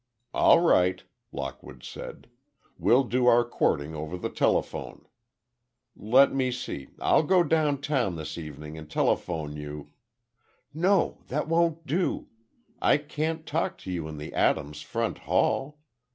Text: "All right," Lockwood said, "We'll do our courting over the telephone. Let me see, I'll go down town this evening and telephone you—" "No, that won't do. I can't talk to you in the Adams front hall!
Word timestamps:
"All 0.33 0.59
right," 0.61 1.03
Lockwood 1.31 1.83
said, 1.83 2.25
"We'll 2.79 3.03
do 3.03 3.27
our 3.27 3.45
courting 3.47 3.93
over 3.93 4.17
the 4.17 4.31
telephone. 4.31 5.05
Let 5.95 6.33
me 6.33 6.49
see, 6.49 6.87
I'll 6.99 7.21
go 7.21 7.43
down 7.43 7.81
town 7.81 8.15
this 8.15 8.35
evening 8.35 8.79
and 8.79 8.89
telephone 8.89 9.55
you—" 9.55 9.91
"No, 10.73 11.19
that 11.27 11.47
won't 11.47 11.85
do. 11.85 12.29
I 12.81 12.97
can't 12.97 13.45
talk 13.45 13.77
to 13.85 13.91
you 13.91 14.07
in 14.07 14.17
the 14.17 14.33
Adams 14.33 14.81
front 14.81 15.19
hall! 15.19 15.77